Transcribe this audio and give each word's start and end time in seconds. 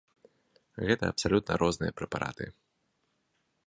Гэта 0.87 1.03
абсалютна 1.13 1.61
розныя 1.65 1.97
прэпараты. 2.01 2.45